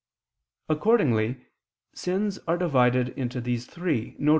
[0.67, 1.45] Accordingly
[1.93, 4.29] sins are divided into these three, viz.